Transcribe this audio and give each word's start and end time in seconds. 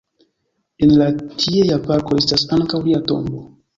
En 0.87 0.93
la 1.01 1.09
tiea 1.43 1.77
parko 1.91 2.19
estas 2.23 2.47
ankaŭ 2.59 2.81
lia 2.89 3.03
tombo. 3.13 3.45